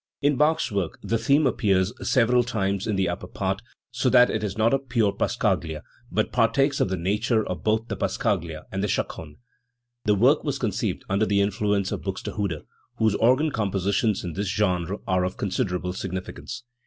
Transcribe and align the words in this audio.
In 0.19 0.35
Bach's 0.35 0.71
work 0.71 0.97
the 1.03 1.19
theme 1.19 1.45
appears 1.45 1.93
several 2.09 2.41
times 2.43 2.87
in 2.87 2.95
the 2.95 3.07
upper 3.07 3.27
part, 3.27 3.61
so 3.91 4.09
that 4.09 4.31
it 4.31 4.43
is 4.43 4.57
not 4.57 4.73
a 4.73 4.79
pure 4.79 5.11
passacaglia, 5.13 5.83
but 6.11 6.31
partakes 6.31 6.79
of 6.79 6.89
the 6.89 6.97
nature 6.97 7.47
of 7.47 7.63
both 7.63 7.87
the 7.87 7.95
passa 7.95 8.17
caglia 8.17 8.63
and 8.71 8.83
.the 8.83 8.87
chaconne. 8.87 9.35
The 10.05 10.15
work 10.15 10.43
was 10.43 10.57
conceived 10.57 11.03
under 11.07 11.27
the 11.27 11.39
influence 11.41 11.91
of 11.91 12.01
Buxte 12.01 12.33
hude, 12.35 12.63
whose 12.97 13.13
organ 13.13 13.51
compositions 13.51 14.23
in 14.23 14.33
this 14.33 14.47
genre 14.47 14.97
are 15.05 15.23
of 15.23 15.37
con 15.37 15.49
siderable 15.49 15.95
significance. 15.95 16.63